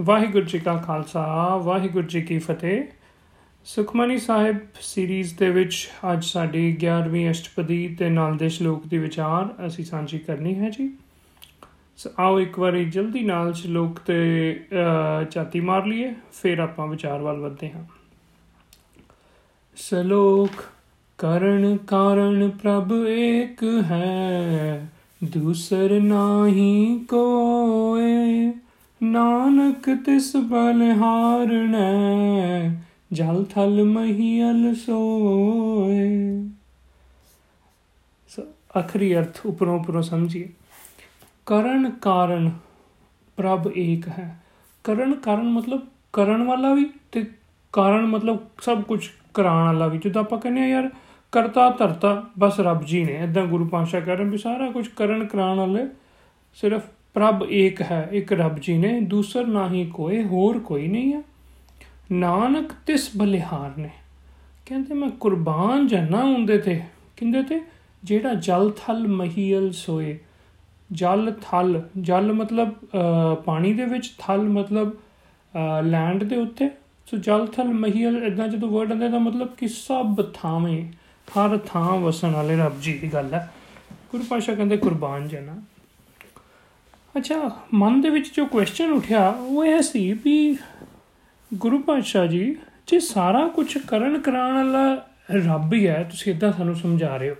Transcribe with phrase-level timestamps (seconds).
[0.00, 2.82] ਵਾਹਿਗੁਰੂ ਜੀ ਕਾ ਖਾਲਸਾ, ਵਾਹਿਗੁਰੂ ਜੀ ਕੀ ਫਤਿਹ।
[3.66, 9.48] ਸੁਖਮਨੀ ਸਾਹਿਬ ਸੀਰੀਜ਼ ਦੇ ਵਿੱਚ ਅੱਜ ਸਾਡੀ 11ਵੀਂ ਅਸ਼ਟਪਦੀ ਤੇ ਨਾਲ ਦੇ ਸ਼ਲੋਕ ਦੀ ਵਿਚਾਰ
[9.66, 10.88] ਅਸੀਂ ਸਾਂਝੀ ਕਰਨੀ ਹੈ ਜੀ।
[11.98, 14.18] ਸੋ ਆਓ ਇੱਕ ਵਾਰੀ ਜਲਦੀ ਨਾਲ ਸ਼ਲੋਕ ਤੇ
[15.30, 17.84] ਚਾਤੀ ਮਾਰ ਲਈਏ, ਫਿਰ ਆਪਾਂ ਵਿਚਾਰ ਵੱਲ ਵਧਦੇ ਹਾਂ।
[19.76, 20.62] ਸ਼ਲੋਕ,
[21.18, 24.88] ਕਰਨ ਕਾਰਨ ਪ੍ਰਭ ਇੱਕ ਹੈ,
[25.24, 28.52] ਦੂਸਰ ਨਾਹੀ ਕੋਏ।
[29.02, 31.80] ਨਾਨਕ ਤਿਸ ਬਲਿਹਾਰਣੈ
[33.12, 36.44] ਜਲ ਥਲ ਮਹੀਲ ਸੋਏ।
[38.78, 40.48] ਅਖਰੀ ਅਰਥ ਉਪਰੋਂ ਉਪਰੋਂ ਸਮਝੀਏ।
[41.46, 42.50] ਕਰਨ ਕਾਰਨ
[43.36, 44.40] ਪ੍ਰਭ ਏਕ ਹੈ।
[44.84, 45.80] ਕਰਨ ਕਾਰਨ ਮਤਲਬ
[46.12, 47.30] ਕਰਨ ਵਾਲਾ ਵੀ ਤੇ
[47.72, 50.90] ਕਾਰਨ ਮਤਲਬ ਸਭ ਕੁਝ ਕਰਾਉਣ ਵਾਲਾ ਵੀ। ਜਦੋਂ ਆਪਾਂ ਕਹਿੰਦੇ ਆ ਯਾਰ,
[51.32, 55.26] ਕਰਤਾ ਧਰਤਾ, ਬਸ ਰੱਬ ਜੀ ਨੇ। ਇਦਾਂ ਗੁਰੂ ਪਾਸ਼ਾ ਕਹਿ ਰਹੇ ਵੀ ਸਾਰਾ ਕੁਝ ਕਰਨ
[55.26, 55.88] ਕਰਾਉਣ ਵਾਲੇ
[56.54, 56.82] ਸਿਰਫ
[57.14, 61.22] ਪ੍ਰਭ ਏਕ ਹੈ, ਇੱਕ ਰੱਬ ਜੀ ਨੇ ਦੂਸਰ ਨਹੀਂ ਕੋਈ ਹੋਰ ਕੋਈ ਨਹੀਂ ਹੈ।
[62.12, 63.90] ਨਾਨਕ ਤਿਸ ਬਲਿਹਾਰ ਨੇ।
[64.66, 66.80] ਕਹਿੰਦੇ ਮੈਂ ਕੁਰਬਾਨ ਜਨਾ ਹੁੰਦੇ ਤੇ।
[67.16, 67.60] ਕਹਿੰਦੇ ਤੇ?
[68.04, 70.18] ਜਿਹੜਾ ਜਲ ਥਲ ਮਹੀਲ ਸੋਏ।
[70.92, 72.74] ਜਲ ਥਲ, ਜਲ ਮਤਲਬ
[73.44, 74.92] ਪਾਣੀ ਦੇ ਵਿੱਚ, ਥਲ ਮਤਲਬ
[75.82, 76.68] ਲੈਂਡ ਦੇ ਉੱਤੇ।
[77.06, 80.82] ਸੋ ਜਲ ਥਲ ਮਹੀਲ ਇਦਾਂ ਜਦੋਂ ਵਰਡ ਆਉਂਦਾ ਤਾਂ ਮਤਲਬ ਕਿ ਸਭ ਥਾਵੇਂ,
[81.28, 83.50] ਹਰ ਥਾਂ ਵਸਣ ਵਾਲੇ ਰੱਬ ਜੀ ਦੀ ਗੱਲ ਹੈ।
[84.10, 85.56] ਗੁਰੂ ਪਾਸ਼ਾ ਕਹਿੰਦੇ ਕੁਰਬਾਨ ਜਨਾ।
[87.18, 90.56] ਅੱਛਾ, ਮਨ ਦੇ ਵਿੱਚ ਜੋ ਕੁਐਸਚਨ ਉਠਿਆ, ਉਹ ਇਹ ਸੀ ਵੀ
[91.54, 96.74] ਗੁਰੂ ਪਾਤਸ਼ਾਹ ਜੀ, ਜੇ ਸਾਰਾ ਕੁਝ ਕਰਨ ਕਰਾਉਣ ਵਾਲਾ ਰੱਬ ਹੀ ਹੈ, ਤੁਸੀਂ ਇਦਾਂ ਸਾਨੂੰ
[96.74, 97.34] ਸਮਝਾ ਰਹੇ ਹੋ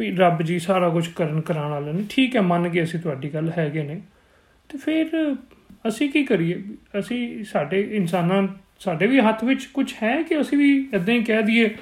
[0.00, 3.34] ਵੀ ਰੱਬ ਜੀ ਸਾਰਾ ਕੁਝ ਕਰਨ ਕਰਾਉਣ ਵਾਲਾ ਨੇ ਠੀਕ ਹੈ, ਮੰਨ ਗਏ ਅਸੀਂ, ਤੁਹਾਡੀ
[3.34, 4.00] ਗੱਲ ਹੈਗੇ ਨੇ।
[4.68, 5.36] ਤੇ ਫਿਰ
[5.88, 6.64] ਅਸੀਂ ਕੀ ਕਰੀਏ?
[6.98, 8.48] ਅਸੀਂ ਸਾਡੇ ਇਨਸਾਨਾਂ,
[8.80, 11.74] ਸਾਡੇ ਵੀ ਹੱਥ ਵਿੱਚ ਕੁਝ ਹੈ ਕਿ ਅਸੀਂ ਵੀ ਇਦਾਂ ਹੀ ਕਹਿ ਦਈਏ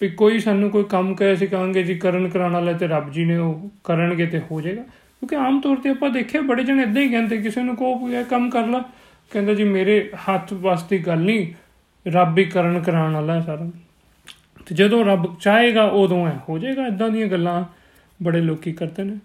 [0.00, 3.24] ਵੀ ਕੋਈ ਸਾਨੂੰ ਕੋਈ ਕੰਮ ਕਹੇ, ਅਸੀਂ ਕਹਾਂਗੇ ਜੀ, ਕਰਨ ਕਰਾਉਣ ਵਾਲਾ ਤੇ ਰੱਬ ਜੀ
[3.24, 4.82] ਨੇ ਉਹ ਕਰਨਗੇ ਤੇ ਹੋ ਜਾਏਗਾ।
[5.20, 8.24] ਕਿਉਂਕਿ ਆਮ ਤੌਰ ਤੇ ਆਪਾਂ ਦੇਖਿਆ ਬੜੇ ਜਣੇ ਇਦਾਂ ਹੀ ਕਹਿੰਦੇ, ਕਿਸੇ ਨੂੰ ਕਹੋ ਇਹ
[8.24, 8.78] ਕੰਮ ਕਰ ਲੈ।
[9.30, 11.52] ਕਹਿੰਦਾ ਜੀ, ਮੇਰੇ ਹੱਥ ਵਾਸਤੇ ਗੱਲ ਨਹੀਂ,
[12.10, 13.70] ਰੱਬ ਹੀ ਕਰਨ ਕਰਾਉਣ ਵਾਲਾ ਹੈ ਸਾਰਾ।
[14.66, 17.64] ਤੇ ਜਦੋਂ ਰੱਬ ਚਾਹੇਗਾ, ਉਦੋਂ ਹੈ ਹੋ ਜਾਏਗਾ। ਇਦਾਂ ਦੀਆਂ ਗੱਲਾਂ
[18.22, 19.16] ਬੜੇ ਲੋਕੀ ਕਰਦੇ ਨੇ।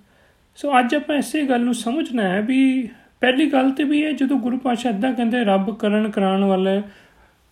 [0.56, 2.90] ਸੋ ਅੱਜ ਆਪਾਂ ਇਸੇ ਗੱਲ ਨੂੰ ਸਮਝਣਾ ਹੈ ਵੀ
[3.22, 6.82] ਪਹਿਲੀ ਗੱਲ ਤੇ ਵੀ ਹੈ ਜਦੋਂ ਗੁਰੂ ਪਾਤਸ਼ਾਹ ਇਦਾਂ ਕਹਿੰਦੇ, ਰੱਬ ਕਰਨ ਕਰਾਉਣ ਵਾਲਾ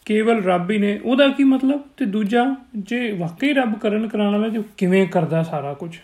[0.06, 1.82] ਕੇਵਲ ਰੱਬ ਹੀ ਨੇ, ਉਹਦਾ ਕੀ ਮਤਲਬ?
[1.98, 5.98] ਤੇ ਦੂਜਾ, ਜੇ ਵਾਕਈ ਰੱਬ ਕਰਨ ਕਰਾਉਣ ਵਾਲਾ ਜੋ ਕਿਵੇਂ ਕਰਦਾ ਸਾਰਾ ਕੁਝ?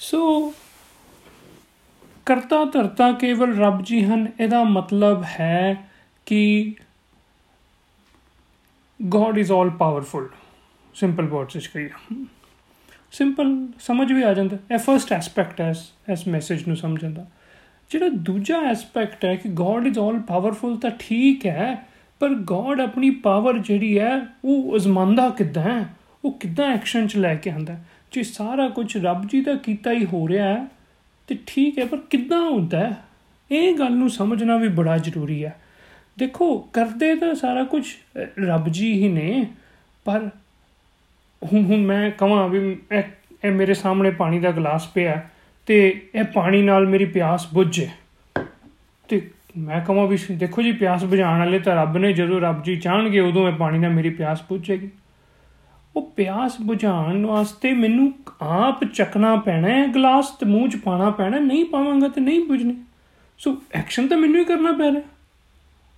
[0.00, 0.52] ਸੋ
[2.26, 5.76] ਕਰਤਾ ਧਰਤਾ ਕੇਵਲ ਰੱਬ ਜੀ ਹਨ, ਇਹਦਾ ਮਤਲਬ ਹੈ
[6.26, 6.74] ਕਿ
[9.02, 10.28] God is all powerful
[10.94, 11.90] simple words ਵਿੱਚ ਕਹੀਏ।
[13.12, 15.74] ਸਿੰਪਲ ਸਮਝ ਵੀ ਆ ਜਾਂਦਾ। ਇਹ ਫਰਸਟ ਐਸਪੈਕਟ ਹੈ
[16.12, 17.26] ਇਸ ਮੈਸੇਜ ਨੂੰ ਸਮਝਣ ਦਾ।
[17.90, 21.86] ਜਿਹੜਾ ਦੂਜਾ ਐਸਪੈਕਟ ਹੈ ਕਿ ਗੋਡ ਇਜ਼ ਆਲ ਪਾਵਰਫੁਲ ਤਾਂ ਠੀਕ ਹੈ,
[22.20, 25.84] ਪਰ ਗੋਡ ਆਪਣੀ ਪਾਵਰ ਜਿਹੜੀ ਹੈ, ਉਹ ਅਜ਼ਮਾਂਦਾ ਕਿਦਾਂ ਹੈ?
[26.24, 27.76] ਉਹ ਕਿਦਾਂ ਐਕਸ਼ਨ ਚ ਲੈ ਕੇ ਆਂਦਾ
[28.12, 30.66] ਜੇ ਸਾਰਾ ਕੁਝ ਰੱਬ ਜੀ ਦਾ ਕੀਤਾ ਹੀ ਹੋ ਰਿਹਾ ਹੈ,
[31.28, 32.96] ਤੇ ਠੀਕ ਹੈ, ਪਰ ਕਿੱਦਾਂ ਹੁੰਦਾ ਹੈ?
[33.50, 35.56] ਇਹ ਗੱਲ ਨੂੰ ਸਮਝਣਾ ਵੀ ਬੜਾ ਜ਼ਰੂਰੀ ਹੈ।
[36.18, 37.84] ਦੇਖੋ, ਕਰਦੇ ਤਾਂ ਸਾਰਾ ਕੁਝ
[38.46, 39.46] ਰੱਬ ਜੀ ਹੀ ਨੇ,
[40.04, 40.28] ਪਰ
[41.42, 45.20] ਹੁਣ ਹੁਣ ਮੈਂ ਕਹਾਂ ਵੀ ਇਹ ਮੇਰੇ ਸਾਹਮਣੇ ਪਾਣੀ ਦਾ ਗਲਾਸ ਪਿਆ
[45.66, 47.88] ਤੇ ਇਹ ਪਾਣੀ ਨਾਲ ਮੇਰੀ ਪਿਆਸ ਬੁੱਝੇ
[49.08, 52.76] ਤੇ ਮੈਂ ਕਹਾਂ ਵੀ ਦੇਖੋ ਜੀ, ਪਿਆਸ ਬੁਝਾਉਣ ਵਾਲੇ ਤਾਂ ਰੱਬ ਨੇ, ਜਦੋਂ ਰੱਬ ਜੀ
[52.76, 54.90] ਚਾਹਣਗੇ, ਉਦੋਂ ਇਹ ਪਾਣੀ ਨਾਲ ਮੇਰੀ ਪਿਆਸ ਬੁੱਝੇਗੀ
[55.98, 61.38] ਉਹ ਪਿਆਸ ਬੁਝਾਉਣ ਵਾਸਤੇ ਮੈਨੂੰ ਆਪ ਚੱਕਣਾ ਪੈਣਾ ਹੈ, ਗਲਾਸ ਤੇ ਮੂੰਹ 'ਚ ਪਾਣਾ ਪੈਣਾ
[61.38, 62.76] ਨਹੀਂ ਪਾਵਾਂਗਾ ਤੇ ਨਹੀਂ ਬੁਝਣੀ।
[63.38, 65.02] ਸੋ ਐਕਸ਼ਨ ਤਾਂ ਮੈਨੂੰ ਹੀ ਕਰਨਾ ਪੈ ਰਿਹਾ।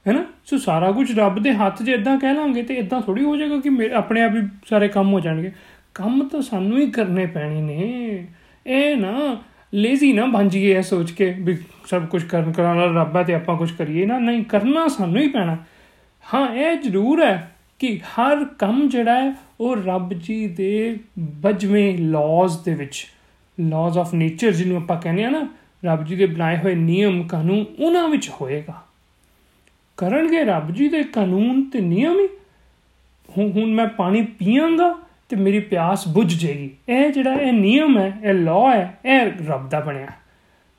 [0.09, 3.25] ਹੈ ਨਾ ਸੋ ਸਾਰਾ ਕੁਝ ਰੱਬ ਦੇ ਹੱਥ 'ਚ ਇਦਾਂ ਕਹਿ ਲਾਂਗੇ ਤੇ ਇਦਾਂ ਥੋੜੀ
[3.25, 5.53] ਹੋ ਜਾਏਗਾ ਕਿ ਮੇਰੇ ਆਪਣੇ ਆਪ ਹੀ ਸਾਰੇ ਕੰਮ ਹੋ ਜਾਣਗੇ।
[5.95, 8.27] ਕੰਮ ਤਾਂ ਸਾਨੂੰ ਹੀ ਕਰਨੇ ਪੈਣੇ ਨੇ।
[8.67, 9.37] ਇਹ ਨਾ
[9.75, 13.23] ਲੇਜ਼ੀ ਨਾ ਬਣ ਜੀਏ ਇਹ ਸੋਚ ਕੇ ਵੀ ਸਭ ਕੁਝ ਕਰਨ ਕਰਾਂ ਵਾਲਾ ਰੱਬ ਹੈ
[13.23, 15.57] ਤੇ ਆਪਾਂ ਕੁਝ ਕਰੀਏ। ਨਾ, ਨਹੀਂ, ਕਰਨਾ ਸਾਨੂੰ ਹੀ ਪੈਣਾ।
[16.35, 22.65] ਹਾਂ, ਇਹ ਜ਼ਰੂਰ ਹੈ ਕਿ ਹਰ ਕੰਮ ਜਿਹੜਾ ਹੈ ਉਹ ਰੱਬ ਜੀ ਦੇ ਬਜਵੇਂ ਲਾਜ਼
[22.65, 23.07] ਦੇ ਵਿੱਚ
[23.61, 25.49] ਲਾਜ਼ ਆਫ ਨੇਚਰ ਜਿਹਨੂੰ ਆਪਾਂ ਕਹਿੰਦੇ ਆ ਨਾ,
[25.85, 28.83] ਰੱਬ ਜੀ ਦੇ ਬਣਾਏ ਹੋਏ ਨਿਯਮ, ਕਾਨੂੰਨ ਉਹਨਾਂ ਵਿੱਚ ਹੋਏਗਾ।
[29.97, 32.29] ਕਰਨਗੇ ਰੱਬ ਜੀ ਦੇ ਕਾਨੂੰਨ ਤੇ ਨਿਯਮ ਹੀ।
[33.37, 34.99] ਹੁਣ ਹੁਣ ਮੈਂ ਪਾਣੀ ਪੀਵਾਂਗਾ
[35.29, 39.69] ਤੇ ਮੇਰੀ ਪਿਆਸ ਬੁੱਝ ਜੇਗੀ ਇਹ ਜਿਹੜਾ ਇਹ ਨਿਯਮ ਹੈ, ਇਹ ਲਾਅ ਹੈ, ਇਹ ਰੱਬ
[39.69, 40.07] ਦਾ ਬਣਿਆ।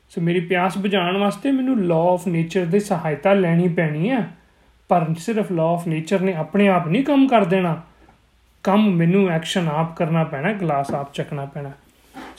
[0.10, 4.41] ਸੋ ਮੇਰੀ ਪਿਆਸ ਬੁਝਾਉਣ ਵਾਸਤੇ ਮੈਨੂੰ ਲਾਅ ਆਫ ਨੇਚਰ ਦੀ ਸਹਾਇਤਾ ਲੈਣੀ ਪੈਣੀ ਹੈ।
[4.92, 7.82] ਪਰ ਸਿਰਫ ਲਾਅ ਆਫ ਨੇਚਰ ਨੇ ਆਪਣੇ ਆਪ ਨਹੀਂ ਕੰਮ ਕਰ ਦੇਣਾ।
[8.64, 11.72] ਕੰਮ ਮੈਨੂੰ ਐਕਸ਼ਨ ਆਪ ਕਰਨਾ ਪੈਣਾ ਗਲਾਸ ਆਪ ਚੱਕਣਾ ਪੈਣਾ।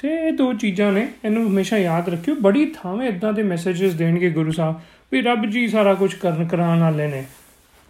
[0.02, 4.30] ਤੇ ਇਹ ਦੋ ਚੀਜ਼ਾਂ ਨੇ, ਇਹਨੂੰ ਹਮੇਸ਼ਾ ਯਾਦ ਰੱਖਿਓ। ਬੜੀ ਥਾਵੇਂ ਇਦਾਂ ਦੇ ਮੈਸੇजेस ਦੇਣਗੇ
[4.30, 4.80] ਗੁਰੂ ਸਾਹਿਬ
[5.12, 7.24] ਵੀ ਰੱਬ ਜੀ ਸਾਰਾ ਕੁਝ ਕਰਨ ਕਰਾਉਣ ਵਾਲੇ ਨੇ।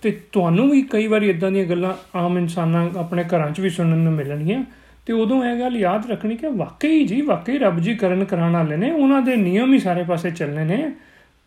[0.03, 3.99] ਤੇ ਤੁਹਾਨੂੰ ਵੀ ਕਈ ਵਾਰੀ ਇਦਾਂ ਦੀਆਂ ਗੱਲਾਂ ਆਮ ਇਨਸਾਨਾਂ ਆਪਣੇ ਘਰਾਂ 'ਚ ਵੀ ਸੁਣਨ
[3.99, 4.64] ਨੂੰ ਮਿਲਣਗੀਆਂ।
[5.06, 8.76] ਤੇ ਉਦੋਂ ਇਹ ਗੱਲ ਯਾਦ ਰੱਖਣੀ ਕਿ ਵਾਕਈ ਜੀ, ਵਾਕਈ ਰੱਬ ਜੀ ਕਰਨ ਕਰਾਉਣ ਵਾਲੇ
[8.76, 10.93] ਨੇ। ਉਹਨਾਂ ਦੇ ਨਿਯਮ ਹੀ ਸਾਰੇ ਪਾਸੇ ਚੱਲਣੇ ਨੇ।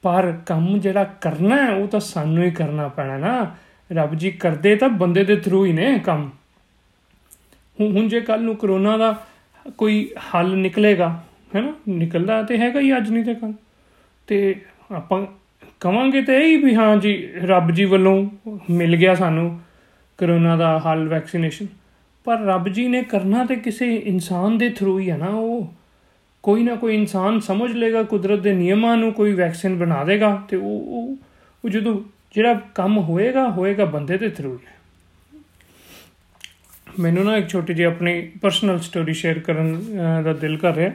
[0.05, 3.55] ਪਰ ਕੰਮ ਜਿਹੜਾ ਕਰਨਾ ਹੈ, ਉਹ ਤਾਂ ਸਾਨੂੰ ਹੀ ਕਰਨਾ ਪੈਣਾ ਨਾ।
[3.91, 6.29] ਰੱਬ ਜੀ ਕਰਦੇ ਤਾਂ ਬੰਦੇ ਦੇ ਥਰੂ ਹੀ ਨੇ ਕੰਮ।
[7.79, 9.25] ਹੁਣ ਜੇ ਕੱਲ ਨੂੰ ਕਰੋਨਾ ਦਾ
[9.77, 11.09] ਕੋਈ ਹੱਲ ਨਿਕਲੇਗਾ,
[11.55, 11.73] ਹੈਨਾ?
[11.87, 13.53] ਨਿਕਲਦਾ ਤੇ ਹੈਗਾ ਹੀ ਅੱਜ ਨਹੀਂ ਤੇ ਕੱਲ
[14.27, 14.55] ਤੇ
[14.91, 15.25] ਆਪਾਂ
[15.79, 18.29] ਕਵਾਂਗੇ ਤੇ ਇਹ ਵੀ ਹਾਂ ਜੀ, ਰੱਬ ਜੀ ਵੱਲੋਂ
[18.69, 19.59] ਮਿਲ ਗਿਆ ਸਾਨੂੰ
[20.17, 21.67] ਕਰੋਨਾ ਦਾ ਹੱਲ ਵੈਕਸੀਨੇਸ਼ਨ
[22.23, 25.73] ਪਰ ਰੱਬ ਜੀ ਨੇ ਕਰਨਾ ਤੇ ਕਿਸੇ ਇਨਸਾਨ ਦੇ ਥਰੂ ਹੀ ਹੈ ਨਾ ਉਹ।
[26.45, 30.57] ਕੋਈ ਨਾ ਕੋਈ ਇਨਸਾਨ ਸਮਝ ਲੇਗਾ ਕੁਦਰਤ ਦੇ ਨਿਯਮਾਂ ਨੂੰ ਕੋਈ ਵੈਕਸੀਨ ਬਣਾ ਦੇਗਾ ਤੇ
[30.57, 31.17] ਉਹ
[31.65, 32.01] ਉਹ ਜਦੋਂ
[32.35, 34.59] ਜਿਹੜਾ ਕੰਮ ਹੋਏਗਾ ਹੋਏਗਾ ਬੰਦੇ ਦੇ ਥਰੂ
[36.99, 39.81] ਮੈਨੂੰ ਨਾ ਇੱਕ ਛੋਟੀ ਜਿਹੀ ਆਪਣੀ ਪਰਸਨਲ ਸਟੋਰੀ ਸ਼ੇਅਰ ਕਰਨ
[40.23, 40.91] ਦਾ ਦਿਲ ਕਰ ਰਿਹਾ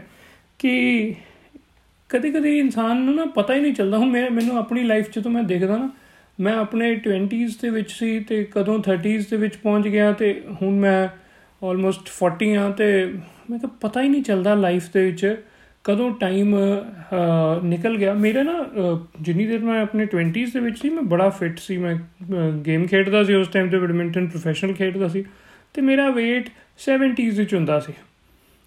[0.58, 1.14] ਕਿ
[2.08, 5.18] ਕਦੇ ਕਦੇ ਇਨਸਾਨ ਨੂੰ ਨਾ ਪਤਾ ਹੀ ਨਹੀਂ ਚੱਲਦਾ। ਹੁਣ ਮੈਂ, ਮੈਨੂੰ ਆਪਣੀ ਲਾਈਫ 'ਚ
[5.18, 5.90] ਜਦੋਂ ਮੈਂ ਦੇਖਦਾ ਨਾ,
[6.40, 10.74] ਮੈਂ ਆਪਣੇ 20s ਦੇ ਵਿੱਚ ਸੀ ਤੇ ਕਦੋਂ 30s ਦੇ ਵਿੱਚ ਪਹੁੰਚ ਗਿਆ ਤੇ ਹੁਣ
[10.74, 11.08] ਮੈਂ
[11.64, 12.86] ਆਲਮੋਸਟ 40 ਆ ਤੇ
[13.50, 15.42] ਮੈਂ ਤਾਂ ਪਤਾ ਹੀ ਨਹੀਂ ਚੱਲਦਾ ਲਾਈਫ ਦੇ ਵਿੱਚ
[15.84, 16.54] ਕਦੋਂ ਟਾਈਮ
[17.64, 18.64] ਨਿਕਲ ਗਿਆ। ਮੇਰਾ ਨਾ
[19.20, 21.94] ਜਿੰਨੀ ਦੇਰ ਮੈਂ ਆਪਣੇ 20s ਦੇ ਵਿੱਚ ਸੀ, ਮੈਂ ਬੜਾ ਫਿਟ ਸੀ। ਮੈਂ
[22.66, 25.24] ਗੇਮ ਖੇਡਦਾ ਸੀ ਉਸ ਟਾਈਮ ਤੇ ਬੈਡਮਿੰਟਨ ਪ੍ਰੋਫੈਸ਼ਨਲ ਖੇਡਦਾ ਸੀ।
[25.74, 27.92] ਤੇ ਮੇਰਾ weight 70s ਵਿੱਚ ਹੁੰਦਾ ਸੀ।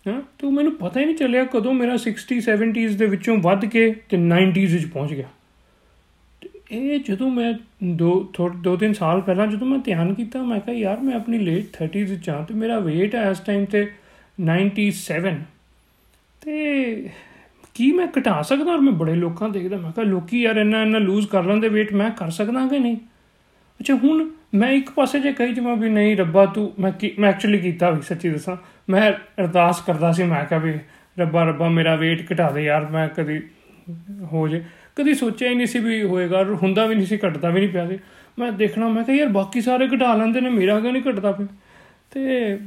[0.07, 3.89] ਹਾਂ, ਤੂੰ ਮੈਨੂੰ ਪਤਾ ਹੀ ਨਹੀਂ ਚੱਲਿਆ ਕਦੋਂ ਮੇਰਾ 60 70s ਦੇ ਵਿੱਚੋਂ ਵੱਧ ਕੇ
[4.09, 5.27] ਤੇ 90s ਵਿੱਚ ਪਹੁੰਚ ਗਿਆ।
[6.71, 11.00] ਇਹ ਜਦੋਂ ਮੈਂ ਦੋ ਦੋ ਤਿੰਨ ਸਾਲ ਪਹਿਲਾਂ ਜਦੋਂ ਮੈਂ ਧਿਆਨ ਕੀਤਾ, ਮੈਂ ਕਿਹਾ, ਯਾਰ,
[11.00, 13.92] ਮੈਂ ਆਪਣੀ ਲੇਟ 30s ਵਿੱਚ ਆ ਤੇ ਮੇਰਾ weight ਹੈ ਇਸ ਟਾਈਮ ਤੇ
[14.42, 15.38] 97
[16.42, 17.10] ਤੇ
[17.74, 20.98] ਕੀ ਮੈਂ ਘਟਾ ਸਕਦਾ ਔਰ ਮੈਂ ਬੜੇ ਲੋਕਾਂ ਦੇਖਦਾ, ਮੈਂ ਕਿਹਾ, ਲੋਕੀ ਯਾਰ ਇੰਨਾ ਇੰਨਾ
[20.98, 22.98] ਲੂਜ਼ ਕਰ ਲੈਂਦੇ weight, ਮੈਂ ਕਰ ਸਕਦਾ ਕਿ ਨਹੀਂ?
[23.80, 27.57] ਅੱਛਾ, ਹੁਣ ਮੈਂ ਇੱਕ ਪਾਸੇ ਜੇ ਕਹੀ ਜਮਾ ਵੀ ਨਹੀਂ ਰੱਬਾ, ਤੂੰ, ਮੈਂ ਮੈਂ ਐਕਚੁਅਲੀ
[27.57, 28.57] ਕੀਤਾ ਵੀ, ਸੱਚੀ ਦੱਸਾਂ।
[28.89, 30.74] ਮੈਂ ਅਰਦਾਸ ਕਰਦਾ ਸੀ, ਮੈਂ ਕਿਹਾ ਵੀ
[31.19, 33.42] ਰੱਬਾ ਰੱਬਾ, ਮੇਰਾ weight ਘਟਾ ਦੇ ਯਾਰ, ਮੈਂ ਕਦੀ
[34.24, 34.63] ਹੋ ਜੇ।
[34.95, 37.89] ਕਦੀ ਸੋਚਿਆ ਹੀ ਨਹੀਂ ਸੀ ਵੀ ਹੋਏਗਾ, ਹੁੰਦਾ ਵੀ ਨਹੀਂ ਸੀ, ਘਟਦਾ ਵੀ ਨਹੀਂ ਪਿਆ
[37.89, 37.99] ਸੀ।
[38.39, 41.47] ਮੈਂ ਦੇਖਣਾ, ਮੈਂ ਕਿਹਾ, ਯਾਰ, ਬਾਕੀ ਸਾਰੇ ਘਟਾ ਲੈਂਦੇ ਨੇ, ਮੇਰਾ ਕਿਉਂ ਨਹੀਂ ਘਟਦਾ ਪਿਆ?
[42.11, 42.59] ਤੇ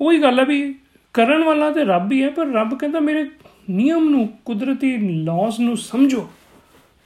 [0.00, 0.74] ਉਹੀ ਗੱਲ ਹੈ ਵੀ
[1.12, 3.30] ਕਰਨ ਵਾਲਾ ਤੇ ਰੱਬ ਹੀ ਹੈ, ਪਰ ਰੱਬ ਕਹਿੰਦਾ, ਮੇਰੇ
[3.70, 6.30] ਨਿਯਮ ਨੂੰ, ਕੁਦਰਤੀ ਲਾਜ਼ ਨੂੰ ਸਮਝੋ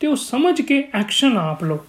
[0.00, 1.87] ਤੇ ਉਹ ਸਮਝ ਕੇ ਐਕਸ਼ਨ ਆਪ ਲਓ।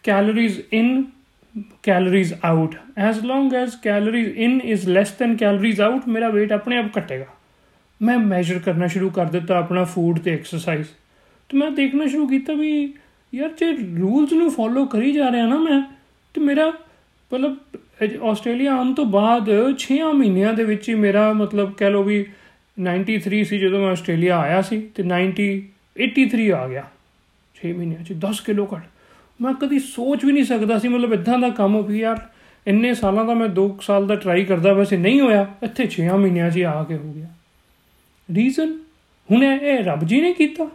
[0.05, 1.03] calories in
[1.83, 2.77] calories out.
[2.99, 7.27] As long as calories in is less than calories out ਮੇਰਾ weight ਆਪਣੇ ਆਪ ਘਟੇਗਾ
[8.01, 10.87] ਮੈਂ ਮੈਜ਼ਰ ਕਰਨਾ ਸ਼ੁਰੂ ਕਰ ਦਿੱਤਾ ਆਪਣਾ ਫੂਡ ਤੇ ਐਕਸਰਸਾਈਜ਼
[11.51, 12.73] ਤੇ ਮੈਂ ਦੇਖਣਾ ਸ਼ੁਰੂ ਕੀਤਾ ਵੀ
[13.33, 15.81] ਯਾਰ ਜੇ ਰੂਲਸ ਨੂੰ ਫੋਲੋ ਕਰੀ ਜਾ ਰਿਹਾ ਨਾ ਮੈਂ
[16.35, 16.73] ਤੇ ਮੇਰਾ
[17.31, 17.57] ਮਤਲਬ
[18.25, 19.49] ਆਸਟ੍ਰੇਲੀਆ ਆਉਣ ਤੋਂ ਬਾਅਦ
[19.79, 22.19] 6 ਮਹੀਨਿਆਂ ਦੇ ਵਿੱਚ ਹੀ ਮੇਰਾ ਮਤਲਬ ਕਹਿ ਲਓ ਵੀ
[22.77, 25.49] 93 ਸੀ ਜਦੋਂ ਮੈਂ ਆਸਟ੍ਰੇਲੀਆ ਆਇਆ ਸੀ ਤੇ 90
[26.07, 26.85] 83 ਆ ਗਿਆ
[27.57, 28.96] 6 ਮਹੀਨਿਆਂ 'ਚ 10 ਕਿਲੋ ਘਟ
[29.41, 32.17] ਮੈਂ ਕਦੀ ਸੋਚ ਵੀ ਨਹੀਂ ਸਕਦਾ ਸੀ, ਮਤਲਬ ਇਦਾਂ ਦਾ ਕੰਮ ਵੀ ਯਾਰ
[32.67, 36.51] ਇੰਨੇ ਸਾਲਾਂ ਦਾ ਮੈਂ 2 ਸਾਲ ਦਾ ਟਰਾਈ ਕਰਦਾ ਵੈਸੇ ਨਹੀਂ ਹੋਇਆ। ਇੱਥੇ 6 ਮਹੀਨਿਆਂ
[36.51, 37.27] 'ਚ ਆ ਕੇ ਹੋ ਗਿਆ।
[38.35, 38.79] ਰੀਜ਼ਨ
[39.31, 40.69] ਹੁਣ ਇਹ ਰੱਬ ਜੀ ਨੇ ਕੀਤਾ।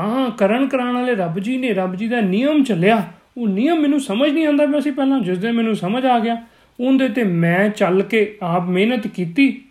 [0.00, 3.06] ਹਾਂ, ਕਰਨ ਕਰਾਣ ਵਾਲੇ ਰੱਬ ਜੀ ਨੇ, ਰੱਬ ਜੀ ਦਾ ਨਿਯਮ ਚੱਲਿਆ।
[3.36, 6.42] ਉਹ ਨਿਯਮ ਮੈਨੂੰ ਸਮਝ ਨਹੀਂ ਆਉਂਦਾ ਪਿਆ ਸੀ ਪਹਿਲਾਂ, ਜਿਸ ਦੇ ਮੈਨੂੰ ਸਮਝ ਆ ਗਿਆ।
[6.80, 9.62] ਉਹਦੇ ਤੇ ਮੈਂ ਚੱਲ ਕੇ ਆਪ ਮਿਹਨਤ ਕੀਤੀ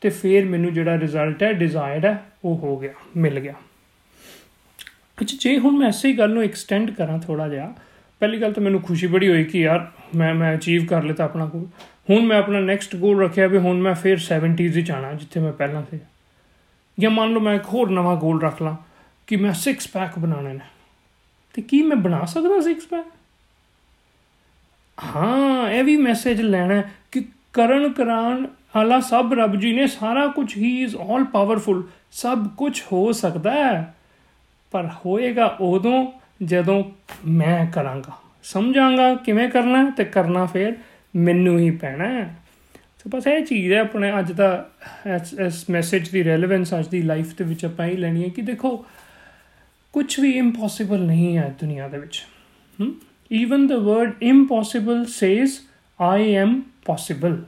[0.00, 3.54] ਤੇ ਫਿਰ ਮੈਨੂੰ ਜਿਹੜਾ ਰਿਜ਼ਲਟ ਹੈ ਡਿਜ਼ਾਇਰਡ ਹੈ, ਉਹ ਹੋ ਗਿਆ, ਮਿਲ ਗਿਆ।
[5.20, 7.74] ਅੱਛਾ ਜੇ ਹੁਣ ਮੈਂ ਐਸੇ ਹੀ ਗੱਲ ਨੂੰ ਐਕਸਟੈਂਡ ਕਰਾਂ ਥੋੜਾ ਜਿਹਾ,
[8.20, 11.46] ਪਹਿਲੀ ਗੱਲ ਤਾਂ ਮੈਨੂੰ ਖੁਸ਼ੀ ਬੜੀ ਹੋਈ ਕਿ ਯਾਰ ਮੈਂ ਮੈਂ ਅਚੀਵ ਕਰ ਲਿਆ ਆਪਣਾ
[11.46, 11.66] ਗੋਲ
[12.10, 15.52] ਹੁਣ ਮੈਂ ਆਪਣਾ ਨੈਕਸਟ ਗੋਲ ਰੱਖਿਆ ਵੀ ਹੁਣ ਮੈਂ ਫਿਰ 70s ਵਿੱਚ ਆਣਾ ਜਿੱਥੇ ਮੈਂ
[15.52, 15.98] ਪਹਿਲਾਂ ਸੀ।
[16.98, 18.76] ਜਾਂ ਮੰਨ ਲਓ ਮੈਂ ਇੱਕ ਹੋਰ ਨਵਾਂ ਗੋਲ ਰੱਖ ਲਾਂ
[19.26, 20.60] ਕਿ ਮੈਂ 6 ਪੈਕ ਬਣਾਉਣਾ ਹੈ
[21.54, 23.06] ਤੇ ਕੀ ਮੈਂ ਬਣਾ ਸਕਦਾ 6 ਪੈਕ
[24.98, 26.82] ਹਾਂ, ਇਹ ਵੀ ਮੈਸੇਜ ਲੈਣਾ
[27.12, 28.46] ਕਿ ਕਰਨ ਕਰਾਨ
[28.76, 33.50] ਹਾਲਾ ਸਭ ਰੱਬ ਜੀ ਨੇ ਸਾਰਾ ਕੁਝ ਹੀ ਇਜ਼ ਆਲ ਪਾਵਰਫੁਲ ਸਭ ਕੁਝ ਹੋ ਸਕਦਾ
[33.50, 33.94] ਹੈ।
[34.74, 36.12] ਪਰ ਹੋਏਗਾ ਉਦੋਂ
[36.42, 36.82] ਜਦੋਂ
[37.26, 38.12] ਮੈਂ ਕਰਾਂਗਾ।
[38.42, 40.72] ਸਮਝਾਂਗਾ ਕਿਵੇਂ ਕਰਨਾ ਤੇ ਕਰਨਾ ਫੇਰ
[41.16, 42.34] ਮੈਨੂੰ ਹੀ ਪੈਣਾ ਹੈ।
[42.98, 44.70] ਸੋ ਬਸ ਇਹ ਚੀਜ਼ ਹੈ ਆਪਣੇ ਅੱਜ ਦਾ
[45.46, 48.84] ਇਸ ਮੈਸੇਜ ਦੀ ਰੈਲੇਵੈਂਸ ਅੱਜ ਦੀ ਲਾਈਫ ਦੇ ਵਿੱਚ ਆਪਾਂ ਹੀ ਲੈਣੀ ਹੈ ਕਿ ਦੇਖੋ
[49.92, 52.24] ਕੁਝ ਵੀ ਇੰਪੋਸੀਬਲ ਨਹੀਂ ਹੈ ਦੁਨੀਆ ਦੇ ਵਿੱਚ।
[53.30, 55.52] Even the word impossible says
[56.00, 57.44] I am possible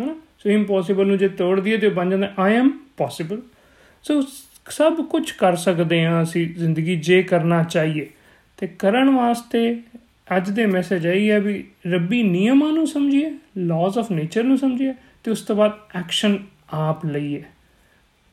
[0.00, 0.14] ਹੈ?
[0.38, 3.42] ਸੋ ਇੰਪੋਸੀਬਲ ਨੂੰ ਜੇ ਤੋੜ ਦਈਏ ਤੇ ਬਣ ਜਾਂਦਾ ਆਈ ਐਮ ਪੋਸੀਬਲ
[4.02, 4.20] ਸੋ
[4.70, 8.10] ਸਭ ਕੁਝ ਕਰ ਸਕਦੇ ਹਾਂ ਅਸੀਂ ਜ਼ਿੰਦਗੀ ਜੇ ਕਰਨਾ ਚਾਹੀਏ।
[8.56, 9.80] ਤੇ ਕਰਨ ਵਾਸਤੇ
[10.36, 14.94] ਅੱਜ ਦੇ ਮੈਸੇਜ ਆਈ ਹੈ ਵੀ ਰੱਬੀ ਨਿਯਮਾਂ ਨੂੰ ਸਮਝੀਏ ਲਾਜ਼ ਆਫ ਨੇਚਰ ਨੂੰ ਸਮਝੀਏ
[15.24, 16.38] ਤੇ ਉਸ ਤੋਂ ਬਾਅਦ ਐਕਸ਼ਨ
[16.70, 17.44] ਆਪ ਲਈਏ।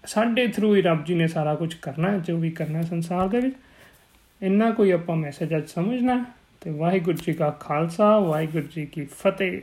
[0.05, 3.55] ਸਾਡੇ ਥਰੂ ਹੀ ਰੱਬ ਜੀ ਨੇ ਸਾਰਾ ਕੁਝ ਕਰਨਾ ਜੋ ਵੀ ਕਰਨਾ ਸੰਸਾਰ ਦੇ ਵਿੱਚ।
[4.41, 6.25] ਇੰਨਾ ਕੋਈ ਆਪਾਂ ਮੈਸੇਜ ਅੱਜ ਸਮਝਣਾ
[6.61, 9.61] ਤੇ ਵਾਹਿਗੁਰੂ ਜੀ ਕਾ ਖਾਲਸਾ, ਵਾਹਿਗੁਰੂ ਜੀ ਕੀ ਫਤਿਹ।